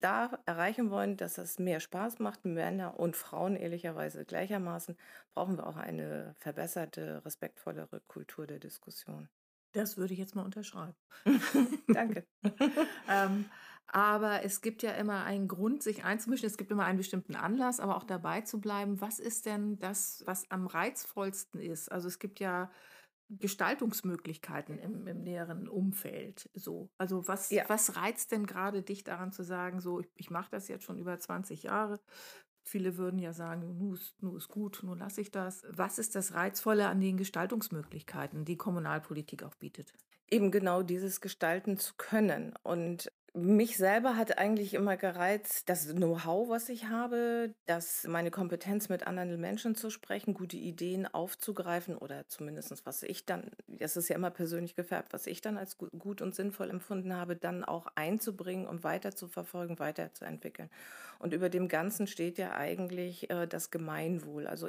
da 0.00 0.38
erreichen 0.46 0.90
wollen, 0.90 1.16
dass 1.16 1.36
es 1.36 1.58
mehr 1.58 1.80
Spaß 1.80 2.20
macht, 2.20 2.44
Männer 2.44 2.98
und 2.98 3.16
Frauen 3.16 3.56
ehrlicherweise 3.56 4.24
gleichermaßen, 4.24 4.96
brauchen 5.34 5.56
wir 5.58 5.66
auch 5.66 5.76
eine 5.76 6.34
verbesserte, 6.38 7.24
respektvollere 7.24 8.00
Kultur 8.06 8.46
der 8.46 8.60
Diskussion. 8.60 9.28
Das 9.72 9.96
würde 9.96 10.12
ich 10.12 10.20
jetzt 10.20 10.36
mal 10.36 10.44
unterschreiben. 10.44 10.94
Danke. 11.88 12.24
ähm, 13.08 13.46
aber 13.86 14.42
es 14.42 14.60
gibt 14.60 14.82
ja 14.82 14.92
immer 14.92 15.24
einen 15.24 15.48
Grund, 15.48 15.82
sich 15.82 16.04
einzumischen. 16.04 16.46
Es 16.46 16.56
gibt 16.56 16.70
immer 16.70 16.84
einen 16.84 16.98
bestimmten 16.98 17.36
Anlass, 17.36 17.80
aber 17.80 17.96
auch 17.96 18.04
dabei 18.04 18.40
zu 18.40 18.60
bleiben. 18.60 19.00
Was 19.00 19.18
ist 19.18 19.46
denn 19.46 19.78
das, 19.78 20.22
was 20.26 20.50
am 20.50 20.66
reizvollsten 20.66 21.60
ist? 21.60 21.92
Also 21.92 22.08
es 22.08 22.18
gibt 22.18 22.40
ja 22.40 22.70
Gestaltungsmöglichkeiten 23.38 24.78
im, 24.78 25.06
im 25.06 25.22
näheren 25.22 25.68
Umfeld. 25.68 26.50
So, 26.54 26.90
also 26.98 27.26
was, 27.28 27.50
ja. 27.50 27.64
was 27.68 27.96
reizt 27.96 28.32
denn 28.32 28.46
gerade 28.46 28.82
dich 28.82 29.04
daran 29.04 29.32
zu 29.32 29.42
sagen, 29.42 29.80
so 29.80 30.00
ich, 30.00 30.08
ich 30.16 30.30
mache 30.30 30.50
das 30.50 30.68
jetzt 30.68 30.84
schon 30.84 30.98
über 30.98 31.18
20 31.18 31.64
Jahre? 31.64 32.00
Viele 32.64 32.96
würden 32.96 33.18
ja 33.18 33.32
sagen, 33.32 33.76
nu 33.78 33.94
ist, 33.94 34.14
nu 34.22 34.36
ist 34.36 34.48
gut, 34.48 34.80
nun 34.84 34.98
lasse 34.98 35.20
ich 35.20 35.30
das. 35.30 35.64
Was 35.68 35.98
ist 35.98 36.14
das 36.14 36.34
Reizvolle 36.34 36.86
an 36.86 37.00
den 37.00 37.16
Gestaltungsmöglichkeiten, 37.16 38.44
die 38.44 38.56
Kommunalpolitik 38.56 39.42
auch 39.42 39.54
bietet? 39.56 39.92
Eben 40.30 40.50
genau 40.50 40.82
dieses 40.82 41.20
gestalten 41.20 41.76
zu 41.76 41.94
können. 41.96 42.54
Und 42.62 43.10
mich 43.34 43.78
selber 43.78 44.16
hat 44.16 44.36
eigentlich 44.36 44.74
immer 44.74 44.98
gereizt, 44.98 45.70
das 45.70 45.88
Know-how, 45.94 46.50
was 46.50 46.68
ich 46.68 46.88
habe, 46.88 47.54
dass 47.64 48.06
meine 48.06 48.30
Kompetenz, 48.30 48.90
mit 48.90 49.06
anderen 49.06 49.40
Menschen 49.40 49.74
zu 49.74 49.88
sprechen, 49.88 50.34
gute 50.34 50.58
Ideen 50.58 51.06
aufzugreifen 51.06 51.96
oder 51.96 52.28
zumindest 52.28 52.84
was 52.84 53.02
ich 53.02 53.24
dann, 53.24 53.50
das 53.68 53.96
ist 53.96 54.08
ja 54.08 54.16
immer 54.16 54.30
persönlich 54.30 54.74
gefärbt, 54.74 55.14
was 55.14 55.26
ich 55.26 55.40
dann 55.40 55.56
als 55.56 55.78
gut 55.78 56.20
und 56.20 56.34
sinnvoll 56.34 56.68
empfunden 56.68 57.14
habe, 57.14 57.34
dann 57.34 57.64
auch 57.64 57.86
einzubringen 57.94 58.66
und 58.66 58.84
weiter 58.84 59.14
zu 59.14 59.28
verfolgen, 59.28 59.78
weiterzuentwickeln. 59.78 60.68
Und 61.18 61.32
über 61.32 61.48
dem 61.48 61.68
Ganzen 61.68 62.06
steht 62.06 62.36
ja 62.36 62.52
eigentlich 62.52 63.30
äh, 63.30 63.46
das 63.46 63.70
Gemeinwohl. 63.70 64.46
Also 64.46 64.68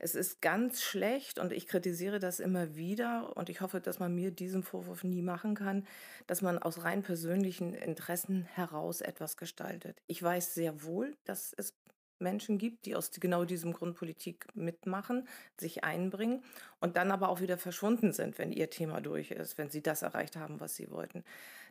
es 0.00 0.14
ist 0.14 0.40
ganz 0.40 0.82
schlecht 0.82 1.38
und 1.38 1.52
ich 1.52 1.66
kritisiere 1.66 2.18
das 2.18 2.40
immer 2.40 2.74
wieder 2.74 3.36
und 3.36 3.50
ich 3.50 3.60
hoffe, 3.60 3.80
dass 3.80 3.98
man 3.98 4.14
mir 4.14 4.30
diesen 4.30 4.62
Vorwurf 4.62 5.04
nie 5.04 5.20
machen 5.20 5.54
kann, 5.54 5.86
dass 6.26 6.40
man 6.40 6.58
aus 6.58 6.84
rein 6.84 7.02
persönlichen 7.02 7.74
Interessen 7.74 8.44
heraus 8.44 9.02
etwas 9.02 9.36
gestaltet. 9.36 10.00
Ich 10.06 10.22
weiß 10.22 10.54
sehr 10.54 10.82
wohl, 10.82 11.16
dass 11.24 11.52
es 11.56 11.74
Menschen 12.18 12.56
gibt, 12.58 12.86
die 12.86 12.96
aus 12.96 13.10
genau 13.12 13.44
diesem 13.44 13.72
Grund 13.72 13.96
Politik 13.96 14.46
mitmachen, 14.54 15.28
sich 15.58 15.84
einbringen 15.84 16.42
und 16.80 16.96
dann 16.96 17.10
aber 17.10 17.28
auch 17.28 17.40
wieder 17.40 17.58
verschwunden 17.58 18.12
sind, 18.12 18.38
wenn 18.38 18.52
ihr 18.52 18.70
Thema 18.70 19.00
durch 19.00 19.30
ist, 19.30 19.58
wenn 19.58 19.70
sie 19.70 19.82
das 19.82 20.02
erreicht 20.02 20.36
haben, 20.36 20.60
was 20.60 20.76
sie 20.76 20.90
wollten. 20.90 21.24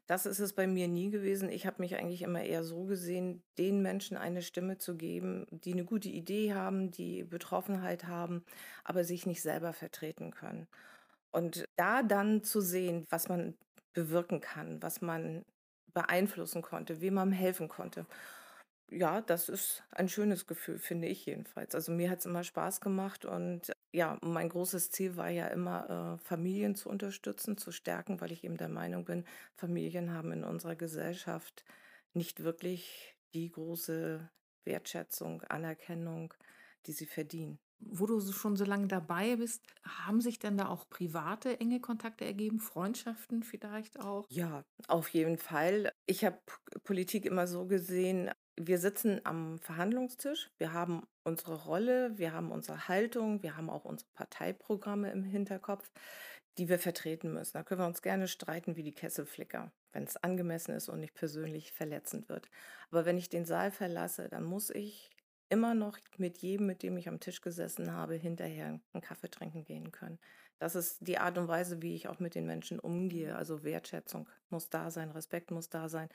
Das 0.07 0.25
ist 0.25 0.39
es 0.39 0.53
bei 0.53 0.67
mir 0.67 0.87
nie 0.87 1.09
gewesen. 1.09 1.49
Ich 1.49 1.65
habe 1.65 1.81
mich 1.81 1.95
eigentlich 1.95 2.21
immer 2.21 2.43
eher 2.43 2.63
so 2.63 2.83
gesehen, 2.85 3.43
den 3.57 3.81
Menschen 3.81 4.17
eine 4.17 4.41
Stimme 4.41 4.77
zu 4.77 4.97
geben, 4.97 5.45
die 5.51 5.73
eine 5.73 5.85
gute 5.85 6.09
Idee 6.09 6.53
haben, 6.53 6.91
die 6.91 7.23
Betroffenheit 7.23 8.07
haben, 8.07 8.43
aber 8.83 9.03
sich 9.03 9.25
nicht 9.25 9.41
selber 9.41 9.73
vertreten 9.73 10.31
können. 10.31 10.67
Und 11.31 11.65
da 11.77 12.03
dann 12.03 12.43
zu 12.43 12.61
sehen, 12.61 13.05
was 13.09 13.29
man 13.29 13.55
bewirken 13.93 14.41
kann, 14.41 14.81
was 14.81 15.01
man 15.01 15.45
beeinflussen 15.93 16.61
konnte, 16.61 17.01
wem 17.01 17.15
man 17.15 17.31
helfen 17.31 17.67
konnte 17.69 18.05
ja, 18.91 19.21
das 19.21 19.49
ist 19.49 19.83
ein 19.91 20.09
schönes 20.09 20.47
Gefühl, 20.47 20.79
finde 20.79 21.07
ich 21.07 21.25
jedenfalls. 21.25 21.75
Also 21.75 21.91
mir 21.91 22.09
hat 22.09 22.19
es 22.19 22.25
immer 22.25 22.43
Spaß 22.43 22.81
gemacht 22.81 23.25
und 23.25 23.71
ja, 23.93 24.17
mein 24.21 24.49
großes 24.49 24.91
Ziel 24.91 25.17
war 25.17 25.29
ja 25.29 25.47
immer, 25.47 26.17
äh, 26.19 26.23
Familien 26.23 26.75
zu 26.75 26.89
unterstützen, 26.89 27.57
zu 27.57 27.71
stärken, 27.71 28.21
weil 28.21 28.31
ich 28.31 28.43
eben 28.43 28.57
der 28.57 28.69
Meinung 28.69 29.05
bin, 29.05 29.25
Familien 29.55 30.11
haben 30.13 30.31
in 30.31 30.43
unserer 30.43 30.75
Gesellschaft 30.75 31.65
nicht 32.13 32.43
wirklich 32.43 33.15
die 33.33 33.49
große 33.51 34.29
Wertschätzung, 34.65 35.41
Anerkennung, 35.43 36.33
die 36.85 36.91
sie 36.93 37.05
verdienen. 37.05 37.59
Wo 37.79 38.05
du 38.05 38.19
schon 38.19 38.57
so 38.57 38.65
lange 38.65 38.87
dabei 38.87 39.37
bist, 39.37 39.65
haben 39.83 40.21
sich 40.21 40.37
denn 40.37 40.57
da 40.57 40.67
auch 40.67 40.89
private 40.89 41.59
enge 41.59 41.79
Kontakte 41.79 42.25
ergeben, 42.25 42.59
Freundschaften 42.59 43.43
vielleicht 43.43 43.99
auch? 43.99 44.25
Ja, 44.31 44.63
auf 44.87 45.09
jeden 45.09 45.37
Fall. 45.37 45.91
Ich 46.05 46.23
habe 46.23 46.39
Politik 46.83 47.25
immer 47.25 47.47
so 47.47 47.65
gesehen, 47.65 48.29
wir 48.61 48.77
sitzen 48.77 49.21
am 49.23 49.57
Verhandlungstisch, 49.59 50.51
wir 50.57 50.73
haben 50.73 51.07
unsere 51.23 51.63
Rolle, 51.63 52.17
wir 52.17 52.33
haben 52.33 52.51
unsere 52.51 52.89
Haltung, 52.89 53.41
wir 53.41 53.55
haben 53.55 53.69
auch 53.69 53.85
unsere 53.85 54.09
Parteiprogramme 54.15 55.09
im 55.11 55.23
Hinterkopf, 55.23 55.89
die 56.57 56.67
wir 56.67 56.77
vertreten 56.77 57.33
müssen. 57.33 57.53
Da 57.53 57.63
können 57.63 57.79
wir 57.79 57.87
uns 57.87 58.01
gerne 58.01 58.27
streiten 58.27 58.75
wie 58.75 58.83
die 58.83 58.91
Kesselflicker, 58.91 59.71
wenn 59.93 60.03
es 60.03 60.17
angemessen 60.17 60.75
ist 60.75 60.89
und 60.89 60.99
nicht 60.99 61.13
persönlich 61.13 61.71
verletzend 61.71 62.27
wird. 62.27 62.49
Aber 62.91 63.05
wenn 63.05 63.17
ich 63.17 63.29
den 63.29 63.45
Saal 63.45 63.71
verlasse, 63.71 64.27
dann 64.27 64.43
muss 64.43 64.69
ich 64.69 65.09
immer 65.47 65.73
noch 65.73 65.97
mit 66.17 66.39
jedem, 66.39 66.67
mit 66.67 66.83
dem 66.83 66.97
ich 66.97 67.07
am 67.07 67.21
Tisch 67.21 67.39
gesessen 67.39 67.93
habe, 67.93 68.15
hinterher 68.15 68.81
einen 68.91 69.01
Kaffee 69.01 69.31
trinken 69.31 69.63
gehen 69.63 69.93
können. 69.93 70.19
Das 70.59 70.75
ist 70.75 71.07
die 71.07 71.17
Art 71.17 71.37
und 71.37 71.47
Weise, 71.47 71.81
wie 71.81 71.95
ich 71.95 72.09
auch 72.09 72.19
mit 72.19 72.35
den 72.35 72.45
Menschen 72.45 72.77
umgehe. 72.77 73.37
Also 73.37 73.63
Wertschätzung 73.63 74.27
muss 74.49 74.69
da 74.69 74.91
sein, 74.91 75.11
Respekt 75.11 75.49
muss 75.49 75.69
da 75.69 75.87
sein. 75.87 76.09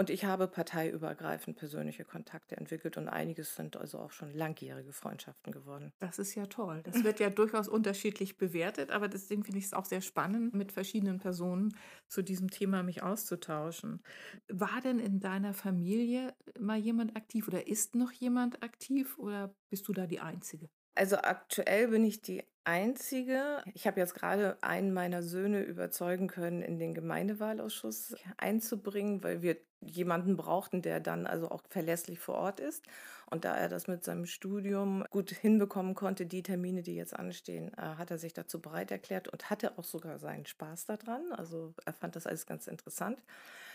Und 0.00 0.08
ich 0.08 0.24
habe 0.24 0.48
parteiübergreifend 0.48 1.58
persönliche 1.58 2.06
Kontakte 2.06 2.56
entwickelt 2.56 2.96
und 2.96 3.06
einiges 3.06 3.54
sind 3.54 3.76
also 3.76 3.98
auch 3.98 4.12
schon 4.12 4.32
langjährige 4.32 4.94
Freundschaften 4.94 5.52
geworden. 5.52 5.92
Das 5.98 6.18
ist 6.18 6.34
ja 6.34 6.46
toll. 6.46 6.80
Das 6.84 7.04
wird 7.04 7.20
ja 7.20 7.28
durchaus 7.28 7.68
unterschiedlich 7.68 8.38
bewertet, 8.38 8.92
aber 8.92 9.08
deswegen 9.08 9.44
finde 9.44 9.58
ich 9.58 9.66
es 9.66 9.74
auch 9.74 9.84
sehr 9.84 10.00
spannend, 10.00 10.54
mit 10.54 10.72
verschiedenen 10.72 11.18
Personen 11.18 11.76
zu 12.08 12.22
diesem 12.22 12.48
Thema 12.48 12.82
mich 12.82 13.02
auszutauschen. 13.02 14.02
War 14.48 14.80
denn 14.80 15.00
in 15.00 15.20
deiner 15.20 15.52
Familie 15.52 16.34
mal 16.58 16.78
jemand 16.78 17.14
aktiv 17.14 17.46
oder 17.46 17.66
ist 17.66 17.94
noch 17.94 18.12
jemand 18.12 18.62
aktiv 18.62 19.18
oder 19.18 19.54
bist 19.68 19.86
du 19.86 19.92
da 19.92 20.06
die 20.06 20.20
Einzige? 20.20 20.70
Also 20.94 21.16
aktuell 21.16 21.88
bin 21.88 22.04
ich 22.04 22.20
die 22.22 22.44
Einzige. 22.64 23.62
Ich 23.74 23.86
habe 23.86 24.00
jetzt 24.00 24.14
gerade 24.14 24.58
einen 24.62 24.92
meiner 24.92 25.22
Söhne 25.22 25.62
überzeugen 25.62 26.28
können, 26.28 26.62
in 26.62 26.78
den 26.78 26.94
Gemeindewahlausschuss 26.94 28.16
einzubringen, 28.36 29.22
weil 29.22 29.40
wir 29.42 29.56
jemanden 29.80 30.36
brauchten, 30.36 30.82
der 30.82 31.00
dann 31.00 31.26
also 31.26 31.50
auch 31.50 31.62
verlässlich 31.70 32.18
vor 32.20 32.34
Ort 32.36 32.60
ist. 32.60 32.84
Und 33.30 33.44
da 33.44 33.56
er 33.56 33.68
das 33.68 33.86
mit 33.86 34.04
seinem 34.04 34.26
Studium 34.26 35.04
gut 35.10 35.30
hinbekommen 35.30 35.94
konnte, 35.94 36.26
die 36.26 36.42
Termine, 36.42 36.82
die 36.82 36.96
jetzt 36.96 37.14
anstehen, 37.14 37.72
äh, 37.74 37.80
hat 37.80 38.10
er 38.10 38.18
sich 38.18 38.34
dazu 38.34 38.60
bereit 38.60 38.90
erklärt 38.90 39.28
und 39.28 39.50
hatte 39.50 39.78
auch 39.78 39.84
sogar 39.84 40.18
seinen 40.18 40.46
Spaß 40.46 40.86
daran. 40.86 41.32
Also 41.32 41.72
er 41.84 41.92
fand 41.92 42.16
das 42.16 42.26
alles 42.26 42.46
ganz 42.46 42.66
interessant. 42.66 43.22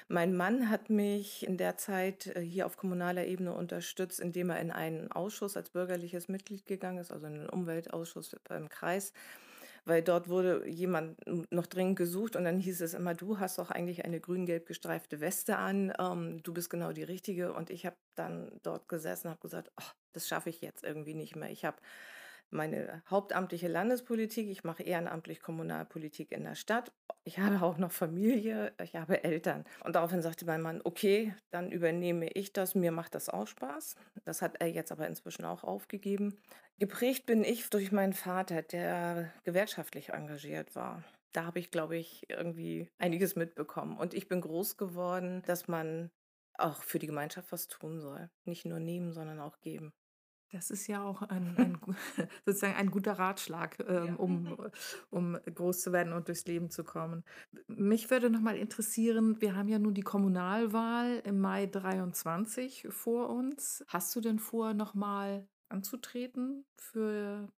Mein 0.07 0.35
Mann 0.35 0.69
hat 0.69 0.91
mich 0.91 1.47
in 1.47 1.57
der 1.57 1.77
Zeit 1.77 2.27
äh, 2.27 2.41
hier 2.41 2.65
auf 2.67 2.77
kommunaler 2.77 3.25
Ebene 3.25 3.53
unterstützt, 3.53 4.19
indem 4.19 4.51
er 4.51 4.59
in 4.59 4.71
einen 4.71 5.12
Ausschuss 5.12 5.57
als 5.57 5.71
bürgerliches 5.71 6.27
Mitglied 6.27 6.67
gegangen 6.67 7.00
ist, 7.00 7.12
also 7.12 7.25
in 7.25 7.33
den 7.33 7.50
Umweltausschuss 7.50 8.35
beim 8.47 8.69
Kreis 8.69 9.13
weil 9.86 10.01
dort 10.01 10.27
wurde 10.27 10.68
jemand 10.68 11.15
noch 11.51 11.68
dringend 11.68 11.96
gesucht 11.96 12.36
und 12.36 12.44
dann 12.44 12.60
hieß 12.60 12.82
es 12.82 12.96
immer, 12.96 13.13
du 13.13 13.39
hast 13.39 13.60
doch 13.60 13.70
eigentlich 13.70 14.04
eine 14.04 14.20
grün-gelb 14.20 14.65
gestreifte 14.65 15.22
Weste 15.22 15.58
an, 15.58 15.94
ähm, 16.00 16.42
du 16.42 16.54
bist 16.54 16.72
genau 16.72 16.92
die 16.92 17.04
Richtige. 17.04 17.54
Und 17.54 17.70
ich 17.70 17.86
habe 17.86 17.96
dann 18.15 18.51
dort 18.63 18.89
gesessen 18.89 19.27
und 19.27 19.32
habe 19.32 19.42
gesagt, 19.42 19.72
oh, 19.80 19.92
das 20.13 20.27
schaffe 20.27 20.50
ich 20.50 20.62
jetzt 20.62 20.84
irgendwie 20.84 21.13
nicht 21.13 21.36
mehr. 21.36 21.51
Ich 21.51 21.65
habe 21.65 21.77
meine 22.55 23.03
hauptamtliche 23.09 23.67
Landespolitik, 23.67 24.50
ich 24.50 24.63
mache 24.63 24.83
ehrenamtlich 24.83 25.41
Kommunalpolitik 25.41 26.31
in 26.31 26.43
der 26.43 26.55
Stadt. 26.55 26.91
Ich 27.24 27.39
habe 27.39 27.63
auch 27.63 27.77
noch 27.77 27.91
Familie, 27.91 28.74
ich 28.81 28.95
habe 28.95 29.24
Eltern. 29.24 29.65
Und 29.83 29.95
daraufhin 29.95 30.21
sagte 30.21 30.45
mein 30.45 30.62
Mann, 30.62 30.81
okay, 30.83 31.35
dann 31.51 31.71
übernehme 31.71 32.27
ich 32.29 32.53
das, 32.53 32.75
mir 32.75 32.91
macht 32.91 33.15
das 33.15 33.29
auch 33.29 33.47
Spaß. 33.47 33.95
Das 34.24 34.41
hat 34.41 34.59
er 34.59 34.67
jetzt 34.67 34.91
aber 34.91 35.07
inzwischen 35.07 35.45
auch 35.45 35.63
aufgegeben. 35.63 36.38
Geprägt 36.79 37.25
bin 37.25 37.43
ich 37.43 37.69
durch 37.69 37.91
meinen 37.91 38.13
Vater, 38.13 38.62
der 38.62 39.31
gewerkschaftlich 39.43 40.09
engagiert 40.09 40.75
war. 40.75 41.03
Da 41.31 41.45
habe 41.45 41.59
ich, 41.59 41.71
glaube 41.71 41.97
ich, 41.97 42.29
irgendwie 42.29 42.89
einiges 42.97 43.35
mitbekommen. 43.35 43.97
Und 43.97 44.13
ich 44.13 44.27
bin 44.27 44.41
groß 44.41 44.77
geworden, 44.77 45.41
dass 45.45 45.67
man 45.67 46.12
auch 46.57 46.83
für 46.83 47.00
die 47.00 47.07
Gemeinschaft 47.07 47.51
was 47.51 47.67
tun 47.67 48.00
soll. 48.00 48.29
Nicht 48.45 48.65
nur 48.65 48.79
nehmen, 48.79 49.13
sondern 49.13 49.39
auch 49.39 49.59
geben. 49.59 49.93
Das 50.55 50.69
ist 50.69 50.88
ja 50.88 51.03
auch 51.03 51.21
ein, 51.21 51.53
ein 51.57 51.77
sozusagen 52.45 52.75
ein 52.75 52.89
guter 52.89 53.19
Ratschlag, 53.19 53.77
ähm, 53.89 54.05
ja. 54.05 54.15
um, 54.15 54.57
um 55.09 55.38
groß 55.53 55.81
zu 55.81 55.91
werden 55.91 56.13
und 56.13 56.29
durchs 56.29 56.45
Leben 56.45 56.69
zu 56.69 56.85
kommen. 56.85 57.25
Mich 57.67 58.09
würde 58.09 58.29
noch 58.29 58.39
mal 58.39 58.55
interessieren, 58.55 59.41
wir 59.41 59.57
haben 59.57 59.67
ja 59.67 59.79
nun 59.79 59.93
die 59.93 60.01
Kommunalwahl 60.01 61.21
im 61.25 61.41
Mai 61.41 61.65
23 61.65 62.88
vor 62.89 63.31
uns. 63.31 63.83
Hast 63.89 64.15
du 64.15 64.21
denn 64.21 64.39
vor, 64.39 64.74
noch 64.74 64.93
mal 64.93 65.45
anzutreten 65.67 66.63
für 66.77 67.50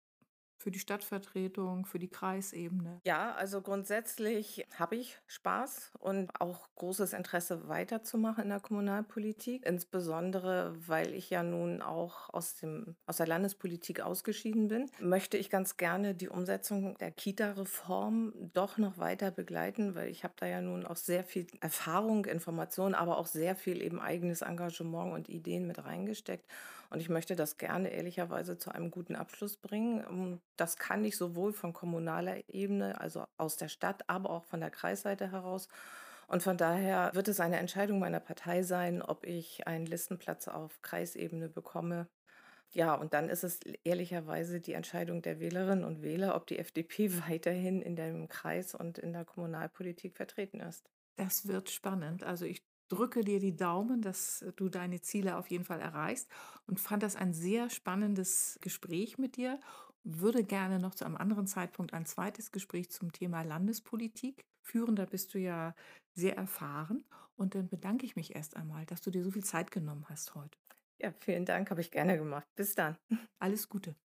für 0.66 0.72
die 0.72 0.80
Stadtvertretung, 0.80 1.86
für 1.86 2.00
die 2.00 2.08
Kreisebene? 2.08 3.00
Ja, 3.04 3.36
also 3.36 3.60
grundsätzlich 3.60 4.66
habe 4.76 4.96
ich 4.96 5.16
Spaß 5.28 5.92
und 6.00 6.40
auch 6.40 6.66
großes 6.74 7.12
Interesse 7.12 7.68
weiterzumachen 7.68 8.42
in 8.42 8.48
der 8.48 8.58
Kommunalpolitik, 8.58 9.64
insbesondere 9.64 10.74
weil 10.88 11.14
ich 11.14 11.30
ja 11.30 11.44
nun 11.44 11.82
auch 11.82 12.30
aus 12.30 12.56
dem 12.56 12.96
aus 13.06 13.18
der 13.18 13.28
Landespolitik 13.28 14.00
ausgeschieden 14.00 14.66
bin, 14.66 14.90
möchte 14.98 15.36
ich 15.36 15.50
ganz 15.50 15.76
gerne 15.76 16.16
die 16.16 16.28
Umsetzung 16.28 16.98
der 16.98 17.12
Kita-Reform 17.12 18.32
doch 18.52 18.76
noch 18.76 18.98
weiter 18.98 19.30
begleiten, 19.30 19.94
weil 19.94 20.08
ich 20.08 20.24
habe 20.24 20.34
da 20.36 20.46
ja 20.46 20.60
nun 20.60 20.84
auch 20.84 20.96
sehr 20.96 21.22
viel 21.22 21.46
Erfahrung, 21.60 22.24
Informationen, 22.24 22.96
aber 22.96 23.18
auch 23.18 23.26
sehr 23.26 23.54
viel 23.54 23.80
eben 23.80 24.00
eigenes 24.00 24.42
Engagement 24.42 25.12
und 25.12 25.28
Ideen 25.28 25.68
mit 25.68 25.84
reingesteckt. 25.84 26.50
Und 26.90 27.00
ich 27.00 27.08
möchte 27.08 27.36
das 27.36 27.58
gerne 27.58 27.90
ehrlicherweise 27.90 28.58
zu 28.58 28.70
einem 28.70 28.90
guten 28.90 29.16
Abschluss 29.16 29.56
bringen. 29.56 30.04
Ähm, 30.08 30.40
das 30.56 30.76
kann 30.76 31.04
ich 31.04 31.16
sowohl 31.16 31.52
von 31.52 31.72
kommunaler 31.72 32.48
Ebene, 32.48 33.00
also 33.00 33.24
aus 33.36 33.56
der 33.56 33.68
Stadt, 33.68 34.08
aber 34.08 34.30
auch 34.30 34.44
von 34.44 34.60
der 34.60 34.70
Kreisseite 34.70 35.30
heraus. 35.32 35.68
Und 36.28 36.42
von 36.42 36.56
daher 36.56 37.10
wird 37.14 37.28
es 37.28 37.40
eine 37.40 37.58
Entscheidung 37.58 37.98
meiner 38.00 38.20
Partei 38.20 38.62
sein, 38.62 39.02
ob 39.02 39.24
ich 39.26 39.66
einen 39.66 39.86
Listenplatz 39.86 40.48
auf 40.48 40.82
Kreisebene 40.82 41.48
bekomme. 41.48 42.08
Ja, 42.72 42.94
und 42.94 43.14
dann 43.14 43.28
ist 43.28 43.44
es 43.44 43.60
ehrlicherweise 43.84 44.60
die 44.60 44.72
Entscheidung 44.74 45.22
der 45.22 45.40
Wählerinnen 45.40 45.84
und 45.84 46.02
Wähler, 46.02 46.34
ob 46.36 46.46
die 46.46 46.58
FDP 46.60 47.10
weiterhin 47.28 47.80
in 47.82 47.96
dem 47.96 48.28
Kreis 48.28 48.74
und 48.74 48.98
in 48.98 49.12
der 49.12 49.24
Kommunalpolitik 49.24 50.16
vertreten 50.16 50.60
ist. 50.60 50.90
Das 51.16 51.46
wird 51.48 51.70
spannend. 51.70 52.24
Also 52.24 52.44
ich 52.44 52.62
drücke 52.88 53.24
dir 53.24 53.40
die 53.40 53.56
Daumen, 53.56 54.02
dass 54.02 54.44
du 54.56 54.68
deine 54.68 55.00
Ziele 55.00 55.36
auf 55.36 55.50
jeden 55.50 55.64
Fall 55.64 55.80
erreichst 55.80 56.30
und 56.66 56.78
fand 56.78 57.02
das 57.02 57.16
ein 57.16 57.32
sehr 57.32 57.70
spannendes 57.70 58.58
Gespräch 58.60 59.18
mit 59.18 59.36
dir. 59.36 59.58
Würde 60.08 60.44
gerne 60.44 60.78
noch 60.78 60.94
zu 60.94 61.04
einem 61.04 61.16
anderen 61.16 61.46
Zeitpunkt 61.48 61.92
ein 61.92 62.06
zweites 62.06 62.52
Gespräch 62.52 62.90
zum 62.90 63.10
Thema 63.12 63.42
Landespolitik 63.42 64.40
führen. 64.62 64.94
Da 64.94 65.04
bist 65.04 65.34
du 65.34 65.38
ja 65.40 65.74
sehr 66.14 66.36
erfahren. 66.36 67.04
Und 67.34 67.54
dann 67.56 67.68
bedanke 67.68 68.06
ich 68.06 68.14
mich 68.14 68.34
erst 68.36 68.56
einmal, 68.56 68.86
dass 68.86 69.00
du 69.02 69.10
dir 69.10 69.24
so 69.24 69.32
viel 69.32 69.44
Zeit 69.44 69.70
genommen 69.72 70.06
hast 70.08 70.34
heute. 70.36 70.58
Ja, 70.98 71.12
vielen 71.20 71.44
Dank, 71.44 71.70
habe 71.70 71.80
ich 71.80 71.90
gerne 71.90 72.16
gemacht. 72.18 72.46
Bis 72.54 72.74
dann. 72.74 72.96
Alles 73.38 73.68
Gute. 73.68 73.96